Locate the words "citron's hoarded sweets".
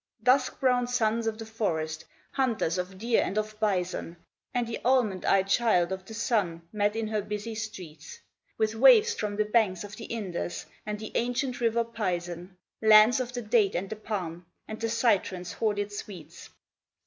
14.89-16.49